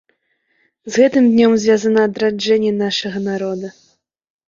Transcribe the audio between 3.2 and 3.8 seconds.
народа.